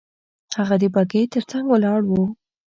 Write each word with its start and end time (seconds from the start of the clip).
هغه 0.57 0.75
د 0.81 0.83
بګۍ 0.93 1.23
تر 1.33 1.43
څنګ 1.51 1.65
ولاړ 1.69 1.99
وو. 2.05 2.23